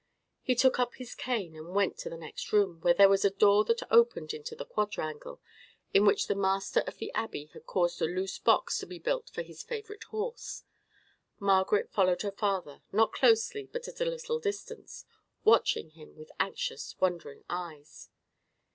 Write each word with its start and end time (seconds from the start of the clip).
He 0.41 0.55
took 0.55 0.79
up 0.79 0.95
his 0.95 1.13
cane, 1.13 1.55
and 1.55 1.75
went 1.75 1.95
to 1.99 2.09
the 2.09 2.17
next 2.17 2.51
room, 2.51 2.81
where 2.81 2.95
there 2.95 3.07
was 3.07 3.23
a 3.23 3.29
door 3.29 3.63
that 3.65 3.83
opened 3.91 4.33
into 4.33 4.55
the 4.55 4.65
quadrangle, 4.65 5.39
in 5.93 6.05
which 6.07 6.25
the 6.25 6.33
master 6.33 6.79
of 6.87 6.97
the 6.97 7.13
Abbey 7.13 7.51
had 7.53 7.67
caused 7.67 8.01
a 8.01 8.05
loose 8.05 8.39
box 8.39 8.79
to 8.79 8.87
be 8.87 8.97
built 8.97 9.29
for 9.29 9.43
his 9.43 9.61
favourite 9.61 10.05
horse. 10.05 10.63
Margaret 11.39 11.91
followed 11.91 12.23
her 12.23 12.31
father, 12.31 12.81
not 12.91 13.11
closely, 13.13 13.69
but 13.71 13.87
at 13.87 14.01
a 14.01 14.05
little 14.05 14.39
distance, 14.39 15.05
watching 15.43 15.91
him 15.91 16.15
with 16.15 16.31
anxious, 16.39 16.95
wondering 16.99 17.43
eyes. 17.47 18.09